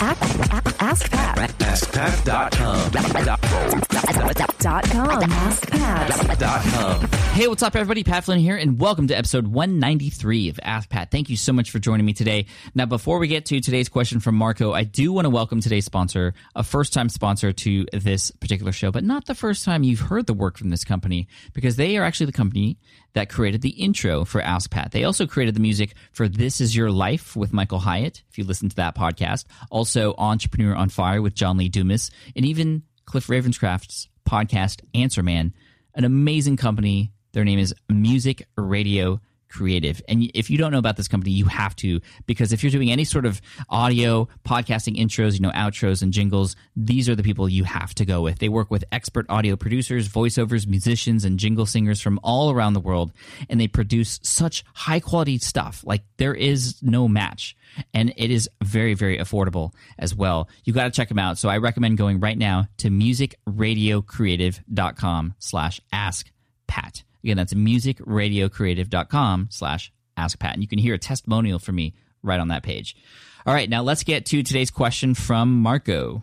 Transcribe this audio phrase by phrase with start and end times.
[0.00, 1.52] Ask Pat.
[1.60, 3.89] AskPat.com.
[4.10, 5.22] Dot com.
[5.22, 7.14] AskPat.
[7.30, 8.02] Hey, what's up, everybody?
[8.02, 11.12] Pat Flynn here, and welcome to episode 193 of Ask Pat.
[11.12, 12.46] Thank you so much for joining me today.
[12.74, 15.84] Now, before we get to today's question from Marco, I do want to welcome today's
[15.84, 20.00] sponsor, a first time sponsor to this particular show, but not the first time you've
[20.00, 22.78] heard the work from this company, because they are actually the company
[23.12, 24.90] that created the intro for Ask Pat.
[24.90, 28.44] They also created the music for This Is Your Life with Michael Hyatt, if you
[28.44, 29.44] listen to that podcast.
[29.70, 35.52] Also, Entrepreneur on Fire with John Lee Dumas, and even Cliff Ravenscraft's podcast, Answer Man,
[35.96, 37.10] an amazing company.
[37.32, 40.00] Their name is Music Radio Creative.
[40.08, 42.92] And if you don't know about this company, you have to, because if you're doing
[42.92, 47.48] any sort of audio, podcasting intros, you know, outros and jingles, these are the people
[47.48, 48.38] you have to go with.
[48.38, 52.80] They work with expert audio producers, voiceovers, musicians, and jingle singers from all around the
[52.80, 53.10] world.
[53.48, 55.82] And they produce such high quality stuff.
[55.84, 57.56] Like there is no match.
[57.92, 60.48] And it is very, very affordable as well.
[60.64, 61.38] You got to check them out.
[61.38, 66.30] So I recommend going right now to musicradiocreative.com slash ask
[66.68, 67.02] Pat.
[67.22, 70.54] Again, that's musicradiocreative.com slash ask Pat.
[70.54, 72.96] And you can hear a testimonial from me right on that page.
[73.46, 76.22] All right, now let's get to today's question from Marco.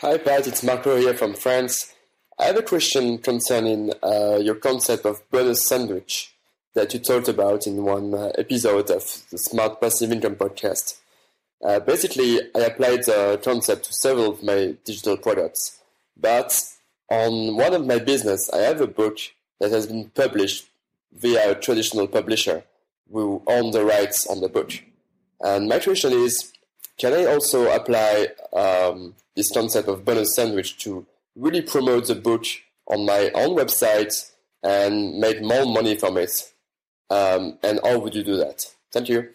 [0.00, 1.92] Hi Pat, it's Marco here from France.
[2.38, 6.32] I have a question concerning uh, your concept of bonus sandwich
[6.74, 10.98] that you talked about in one uh, episode of the Smart Passive Income podcast.
[11.64, 15.80] Uh, basically, I applied the concept to several of my digital products,
[16.16, 16.56] but
[17.10, 19.18] on one of my business, I have a book
[19.60, 20.68] that has been published
[21.12, 22.64] via a traditional publisher
[23.10, 24.72] who own the rights on the book.
[25.40, 26.52] And my question is,
[26.98, 31.06] can I also apply um, this concept of bonus sandwich to
[31.36, 32.44] really promote the book
[32.88, 34.12] on my own website
[34.62, 36.32] and make more money from it?
[37.10, 38.66] Um, and how would you do that?
[38.92, 39.28] Thank you.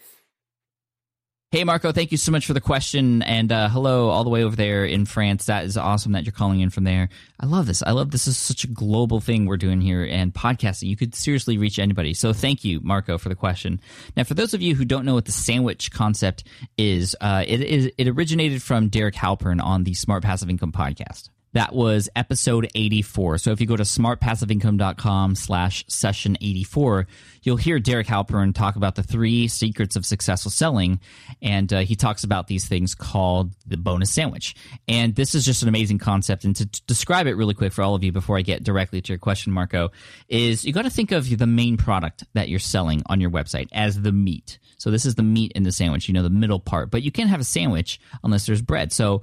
[1.54, 3.22] Hey, Marco, thank you so much for the question.
[3.22, 5.46] And uh, hello, all the way over there in France.
[5.46, 7.10] That is awesome that you're calling in from there.
[7.40, 7.84] I love this.
[7.84, 10.90] I love this is such a global thing we're doing here and podcasting.
[10.90, 12.16] You could seriously reach anybody.
[12.16, 13.80] So thank you, Marco, for the question.
[14.18, 16.44] Now, for those of you who don't know what the sandwich concept
[16.76, 21.30] is, uh, it, it, it originated from Derek Halpern on the Smart Passive Income podcast.
[21.54, 23.38] That was episode 84.
[23.38, 27.08] So if you go to smartpassiveincome.com slash session 84,
[27.44, 31.00] you'll hear Derek Halpern talk about the three secrets of successful selling.
[31.42, 34.56] And uh, he talks about these things called the bonus sandwich.
[34.88, 36.44] And this is just an amazing concept.
[36.44, 39.02] And to, to describe it really quick for all of you before I get directly
[39.02, 39.92] to your question, Marco,
[40.28, 43.70] is you got to think of the main product that you're selling on your website
[43.72, 44.58] as the meat.
[44.78, 46.90] So this is the meat in the sandwich, you know, the middle part.
[46.90, 48.92] But you can't have a sandwich unless there's bread.
[48.92, 49.22] So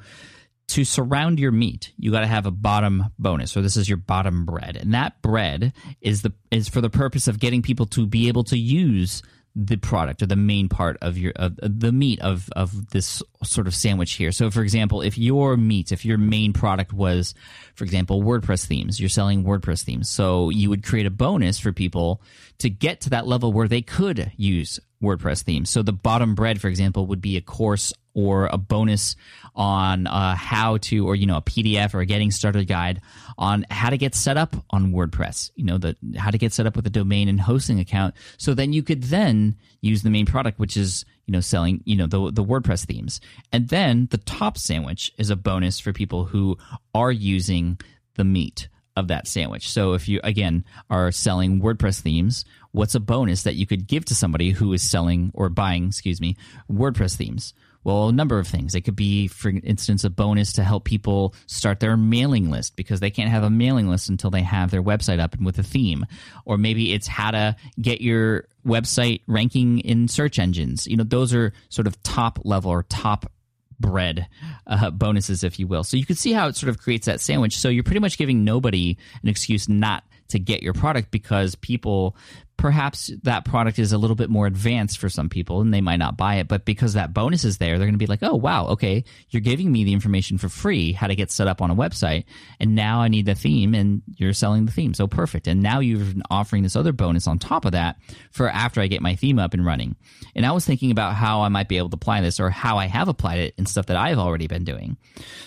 [0.70, 3.98] to surround your meat, you got to have a bottom bonus, or this is your
[3.98, 8.06] bottom bread, and that bread is the is for the purpose of getting people to
[8.06, 9.22] be able to use
[9.56, 13.66] the product or the main part of your of the meat of of this sort
[13.66, 14.30] of sandwich here.
[14.30, 17.34] So, for example, if your meat, if your main product was,
[17.74, 21.72] for example, WordPress themes, you're selling WordPress themes, so you would create a bonus for
[21.72, 22.22] people
[22.58, 25.68] to get to that level where they could use WordPress themes.
[25.68, 29.16] So, the bottom bread, for example, would be a course or a bonus
[29.54, 33.00] on uh, how to, or you know, a PDF or a getting started guide
[33.38, 35.50] on how to get set up on WordPress.
[35.56, 38.14] You know, the how to get set up with a domain and hosting account.
[38.36, 41.96] So then you could then use the main product, which is you know selling you
[41.96, 43.20] know the the WordPress themes,
[43.52, 46.56] and then the top sandwich is a bonus for people who
[46.94, 47.78] are using
[48.16, 49.68] the meat of that sandwich.
[49.68, 54.04] So if you again are selling WordPress themes, what's a bonus that you could give
[54.06, 56.36] to somebody who is selling or buying, excuse me,
[56.70, 57.54] WordPress themes?
[57.82, 58.74] Well, a number of things.
[58.74, 63.00] It could be, for instance, a bonus to help people start their mailing list because
[63.00, 65.62] they can't have a mailing list until they have their website up and with a
[65.62, 66.04] theme.
[66.44, 70.86] Or maybe it's how to get your website ranking in search engines.
[70.86, 73.32] You know, those are sort of top level or top
[73.80, 74.28] bread
[74.66, 75.82] uh, bonuses, if you will.
[75.82, 77.56] So you can see how it sort of creates that sandwich.
[77.56, 82.16] So you're pretty much giving nobody an excuse not to get your product because people
[82.56, 85.96] perhaps that product is a little bit more advanced for some people and they might
[85.96, 88.34] not buy it but because that bonus is there they're going to be like oh
[88.34, 91.70] wow okay you're giving me the information for free how to get set up on
[91.70, 92.24] a website
[92.58, 94.94] and now i need the theme and you're selling the theme.
[94.94, 95.46] So perfect.
[95.46, 97.96] And now you're offering this other bonus on top of that
[98.30, 99.96] for after i get my theme up and running.
[100.34, 102.78] And i was thinking about how i might be able to apply this or how
[102.78, 104.96] i have applied it in stuff that i've already been doing.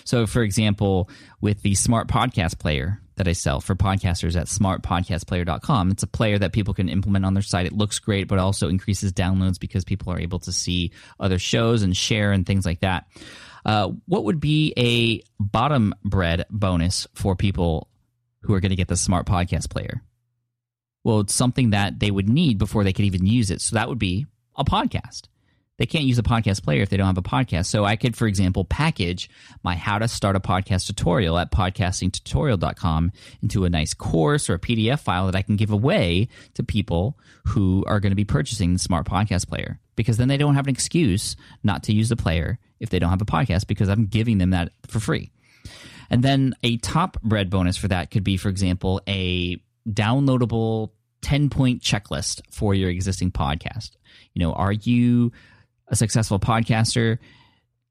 [0.04, 1.08] So for example
[1.40, 5.90] with the smart podcast player that I sell for podcasters at smartpodcastplayer.com.
[5.90, 7.66] It's a player that people can implement on their site.
[7.66, 11.82] It looks great, but also increases downloads because people are able to see other shows
[11.82, 13.06] and share and things like that.
[13.64, 17.88] Uh, what would be a bottom bread bonus for people
[18.42, 20.02] who are going to get the smart podcast player?
[21.02, 23.60] Well, it's something that they would need before they could even use it.
[23.60, 24.26] So that would be
[24.56, 25.28] a podcast.
[25.76, 27.66] They can't use a podcast player if they don't have a podcast.
[27.66, 29.28] So I could, for example, package
[29.62, 33.12] my how to start a podcast tutorial at podcastingtutorial.com
[33.42, 37.18] into a nice course or a PDF file that I can give away to people
[37.46, 40.66] who are going to be purchasing the smart podcast player because then they don't have
[40.66, 44.06] an excuse not to use the player if they don't have a podcast because I'm
[44.06, 45.30] giving them that for free.
[46.10, 49.56] And then a top bread bonus for that could be, for example, a
[49.88, 50.90] downloadable
[51.22, 53.92] 10 point checklist for your existing podcast.
[54.34, 55.32] You know, are you
[55.88, 57.18] a successful podcaster?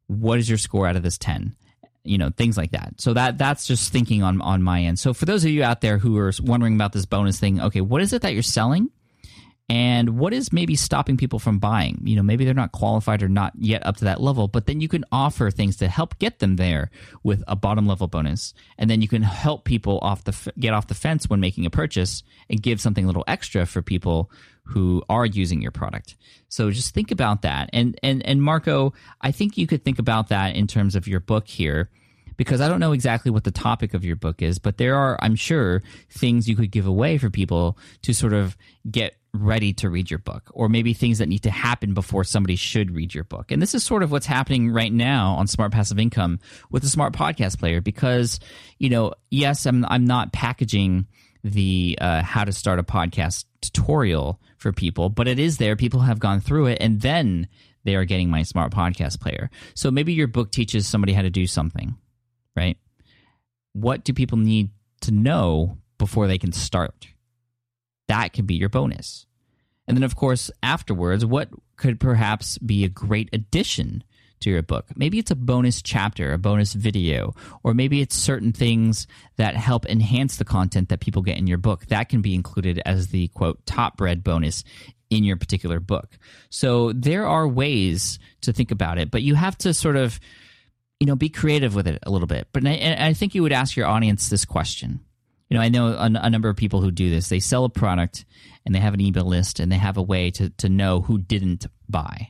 [0.07, 1.55] What is your score out of this 10?
[2.03, 2.95] You know, things like that.
[2.99, 4.99] So that that's just thinking on on my end.
[4.99, 7.81] So for those of you out there who are wondering about this bonus thing, okay,
[7.81, 8.89] what is it that you're selling?
[9.69, 13.29] and what is maybe stopping people from buying you know maybe they're not qualified or
[13.29, 16.39] not yet up to that level but then you can offer things to help get
[16.39, 16.91] them there
[17.23, 20.87] with a bottom level bonus and then you can help people off the get off
[20.87, 24.29] the fence when making a purchase and give something a little extra for people
[24.65, 26.15] who are using your product
[26.47, 30.29] so just think about that and and and marco i think you could think about
[30.29, 31.89] that in terms of your book here
[32.37, 35.17] because I don't know exactly what the topic of your book is, but there are,
[35.21, 38.57] I'm sure, things you could give away for people to sort of
[38.89, 42.55] get ready to read your book, or maybe things that need to happen before somebody
[42.55, 43.51] should read your book.
[43.51, 46.39] And this is sort of what's happening right now on Smart Passive Income
[46.69, 48.39] with the Smart Podcast Player, because
[48.77, 51.07] you know, yes, I'm I'm not packaging
[51.43, 55.75] the uh, how to start a podcast tutorial for people, but it is there.
[55.75, 57.47] People have gone through it, and then
[57.83, 59.49] they are getting my Smart Podcast Player.
[59.73, 61.95] So maybe your book teaches somebody how to do something,
[62.55, 62.77] right?
[63.73, 64.69] What do people need
[65.01, 67.07] to know before they can start?
[68.07, 69.25] that could be your bonus.
[69.87, 74.03] And then, of course, afterwards, what could perhaps be a great addition
[74.43, 74.85] to your book?
[74.95, 79.07] Maybe it's a bonus chapter, a bonus video, or maybe it's certain things
[79.37, 81.85] that help enhance the content that people get in your book.
[81.87, 84.63] That can be included as the quote top bread bonus
[85.09, 86.17] in your particular book.
[86.49, 90.19] So there are ways to think about it, but you have to sort of,
[90.99, 92.47] you know, be creative with it a little bit.
[92.51, 95.01] But I, I think you would ask your audience this question
[95.49, 97.29] you know, I know a, a, number of people who do this.
[97.29, 98.25] They sell a product
[98.65, 101.17] and they have an email list and they have a way to, to know who
[101.17, 102.29] didn't buy.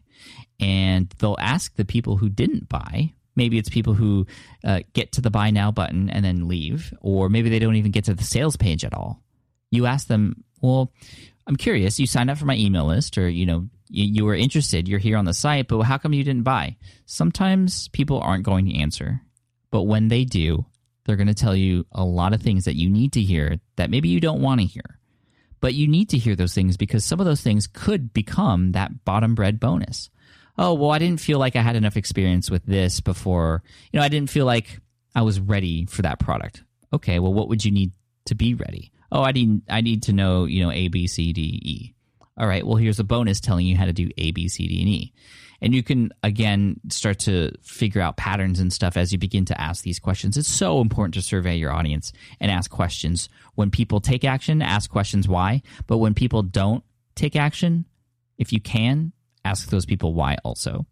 [0.59, 3.13] And they'll ask the people who didn't buy.
[3.35, 4.27] Maybe it's people who
[4.63, 7.91] uh, get to the buy now button and then leave, or maybe they don't even
[7.91, 9.23] get to the sales page at all.
[9.71, 10.91] You ask them, well,
[11.47, 11.99] I'm curious.
[11.99, 14.87] You signed up for my email list, or you know, you, you were interested.
[14.87, 16.77] You're here on the site, but how come you didn't buy?
[17.05, 19.21] Sometimes people aren't going to answer,
[19.71, 20.65] but when they do,
[21.05, 23.89] they're going to tell you a lot of things that you need to hear that
[23.89, 24.99] maybe you don't want to hear.
[25.59, 29.05] But you need to hear those things because some of those things could become that
[29.05, 30.09] bottom bread bonus.
[30.57, 33.63] Oh, well, I didn't feel like I had enough experience with this before.
[33.91, 34.79] You know, I didn't feel like
[35.15, 36.63] I was ready for that product.
[36.91, 37.91] Okay, well, what would you need
[38.25, 38.91] to be ready?
[39.11, 41.93] Oh, I need I need to know, you know, A, B, C, D, E.
[42.37, 44.81] All right, well, here's a bonus telling you how to do A, B, C, D,
[44.81, 45.13] and E.
[45.63, 49.59] And you can, again, start to figure out patterns and stuff as you begin to
[49.59, 50.35] ask these questions.
[50.35, 52.11] It's so important to survey your audience
[52.41, 53.29] and ask questions.
[53.55, 55.61] When people take action, ask questions why.
[55.87, 56.83] But when people don't
[57.15, 57.85] take action,
[58.37, 59.13] if you can,
[59.45, 60.85] ask those people why also.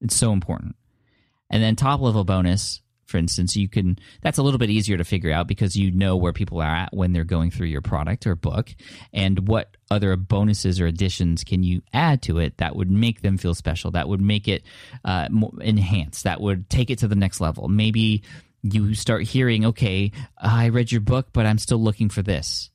[0.00, 0.76] It's so important.
[1.50, 5.04] And then top level bonus for instance, you can that's a little bit easier to
[5.04, 8.26] figure out because you know where people are at when they're going through your product
[8.26, 8.74] or book
[9.14, 13.38] and what other bonuses or additions can you add to it that would make them
[13.38, 14.62] feel special, that would make it
[15.06, 15.26] uh,
[15.62, 17.66] enhanced, that would take it to the next level.
[17.68, 18.22] Maybe
[18.62, 22.70] you start hearing, okay, I read your book, but I'm still looking for this.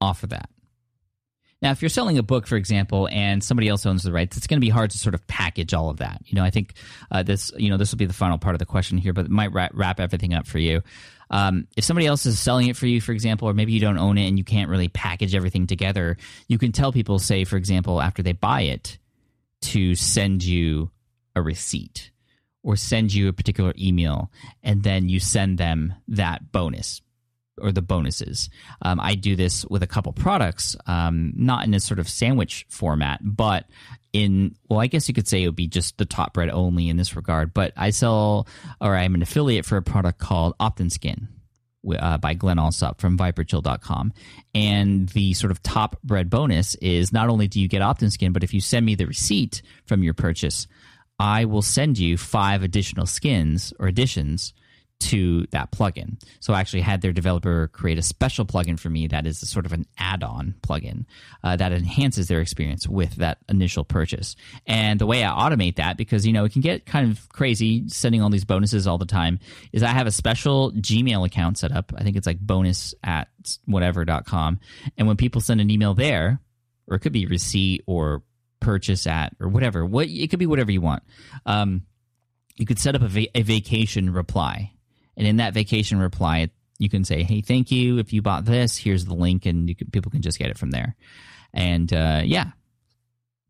[0.00, 0.50] Offer that.
[1.60, 4.46] Now, if you're selling a book, for example, and somebody else owns the rights, it's
[4.46, 6.22] going to be hard to sort of package all of that.
[6.26, 6.74] You know, I think
[7.10, 9.24] uh, this, you know, this will be the final part of the question here, but
[9.24, 10.82] it might wrap, wrap everything up for you.
[11.30, 13.98] Um, if somebody else is selling it for you, for example, or maybe you don't
[13.98, 17.56] own it and you can't really package everything together, you can tell people, say, for
[17.56, 18.98] example, after they buy it,
[19.60, 20.90] to send you
[21.34, 22.12] a receipt
[22.62, 24.30] or send you a particular email,
[24.62, 27.02] and then you send them that bonus
[27.60, 28.50] or the bonuses.
[28.82, 32.66] Um, I do this with a couple products, um, not in a sort of sandwich
[32.68, 33.66] format, but
[34.12, 36.88] in well, I guess you could say it would be just the top bread only
[36.88, 37.52] in this regard.
[37.52, 38.48] But I sell,
[38.80, 41.28] or I'm an affiliate for a product called Optin Skin.
[41.88, 44.12] Uh, by Glen Allsopp from ViperChill.com.
[44.52, 48.32] And the sort of top bread bonus is not only do you get Optin Skin,
[48.32, 50.66] but if you send me the receipt from your purchase,
[51.18, 54.52] I will send you five additional skins or additions
[55.00, 56.20] to that plugin.
[56.40, 59.66] So I actually had their developer create a special plugin for me that is sort
[59.66, 61.04] of an add-on plugin
[61.44, 64.34] uh, that enhances their experience with that initial purchase.
[64.66, 67.88] And the way I automate that, because you know it can get kind of crazy
[67.88, 69.38] sending all these bonuses all the time,
[69.72, 71.92] is I have a special Gmail account set up.
[71.96, 73.28] I think it's like bonus at
[73.66, 74.60] whatever.com.
[74.96, 76.40] And when people send an email there,
[76.88, 78.22] or it could be receipt or
[78.60, 79.84] purchase at or whatever.
[79.84, 81.02] What it could be whatever you want.
[81.46, 81.82] Um,
[82.56, 84.72] you could set up a, va- a vacation reply,
[85.18, 86.48] and in that vacation reply,
[86.78, 87.98] you can say, "Hey, thank you.
[87.98, 90.70] If you bought this, here's the link, and can, people can just get it from
[90.70, 90.96] there."
[91.52, 92.52] And uh, yeah,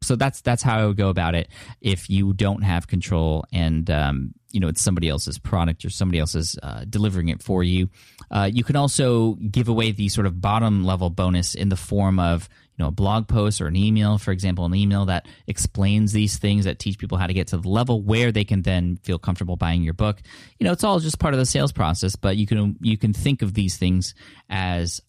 [0.03, 1.49] so that's that's how I would go about it.
[1.81, 6.19] If you don't have control, and um, you know it's somebody else's product or somebody
[6.19, 7.91] else's uh, delivering it for you,
[8.31, 12.19] uh, you can also give away the sort of bottom level bonus in the form
[12.19, 12.49] of
[12.79, 16.39] you know a blog post or an email, for example, an email that explains these
[16.39, 19.19] things that teach people how to get to the level where they can then feel
[19.19, 20.23] comfortable buying your book.
[20.59, 23.13] You know, it's all just part of the sales process, but you can you can
[23.13, 24.15] think of these things
[24.49, 25.01] as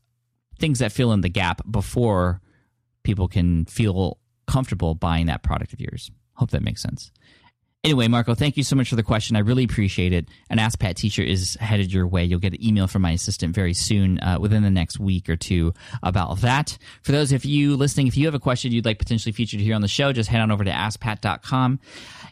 [0.57, 2.41] things that fill in the gap before
[3.03, 6.11] people can feel comfortable buying that product of yours.
[6.33, 7.11] Hope that makes sense.
[7.85, 9.37] Anyway, Marco, thank you so much for the question.
[9.37, 10.27] I really appreciate it.
[10.49, 12.25] An Ask Pat teacher is headed your way.
[12.25, 15.37] You'll get an email from my assistant very soon, uh, within the next week or
[15.37, 16.77] two, about that.
[17.03, 19.75] For those of you listening, if you have a question you'd like potentially featured here
[19.75, 21.79] on the show, just head on over to askpat.com.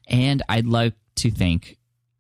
[0.10, 1.78] And I'd like to thank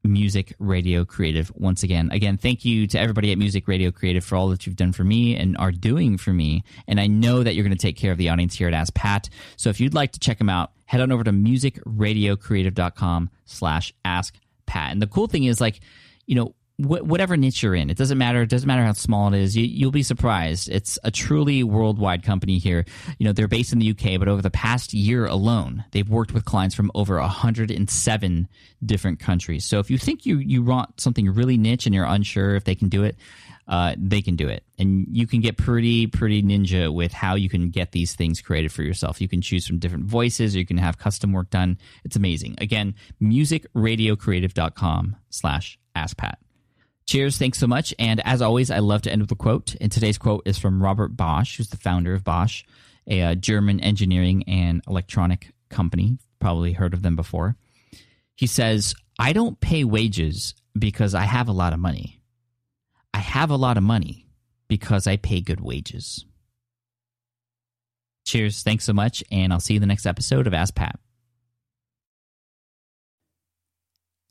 [0.07, 2.09] Music Radio Creative once again.
[2.11, 5.03] Again, thank you to everybody at Music Radio Creative for all that you've done for
[5.03, 6.63] me and are doing for me.
[6.87, 8.93] And I know that you're going to take care of the audience here at Ask
[8.93, 9.29] Pat.
[9.55, 14.35] So if you'd like to check them out, head on over to musicradiocreative.com slash ask
[14.65, 14.91] Pat.
[14.91, 15.79] And the cool thing is like,
[16.25, 18.41] you know, wh- whatever niche you're in, it doesn't matter.
[18.41, 19.55] It doesn't matter how small it is.
[19.55, 20.69] You, you'll be surprised.
[20.69, 22.85] It's a truly worldwide company here.
[23.17, 26.33] You know, they're based in the UK, but over the past year alone, they've worked
[26.33, 28.47] with clients from over 107
[28.85, 29.65] different countries.
[29.65, 32.75] So if you think you, you want something really niche and you're unsure if they
[32.75, 33.17] can do it,
[33.67, 34.63] uh, they can do it.
[34.77, 38.71] And you can get pretty, pretty ninja with how you can get these things created
[38.71, 39.19] for yourself.
[39.19, 41.77] You can choose from different voices or you can have custom work done.
[42.05, 42.55] It's amazing.
[42.59, 46.35] Again, musicradiocreative.com slash askpat.
[47.07, 47.37] Cheers.
[47.37, 47.93] Thanks so much.
[47.97, 49.75] And as always, I love to end with a quote.
[49.79, 52.63] And today's quote is from Robert Bosch, who's the founder of Bosch,
[53.07, 56.17] a uh, German engineering and electronic company.
[56.39, 57.55] Probably heard of them before.
[58.35, 62.21] He says, I don't pay wages because I have a lot of money.
[63.13, 64.27] I have a lot of money
[64.67, 66.25] because I pay good wages.
[68.25, 68.63] Cheers.
[68.63, 69.23] Thanks so much.
[69.31, 70.99] And I'll see you in the next episode of Ask Pat.